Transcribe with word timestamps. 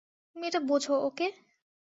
তুমি 0.35 0.45
এটা 0.47 0.59
বোঝো, 0.61 0.93
ওকে? 1.07 1.27